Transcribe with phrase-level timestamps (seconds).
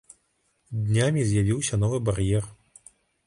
[0.87, 2.51] Днямі з'явіўся новы бар'ер.